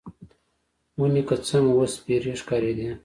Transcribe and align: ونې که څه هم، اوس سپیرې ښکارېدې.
ونې 0.99 1.21
که 1.27 1.35
څه 1.45 1.55
هم، 1.59 1.65
اوس 1.73 1.91
سپیرې 1.97 2.33
ښکارېدې. 2.41 2.89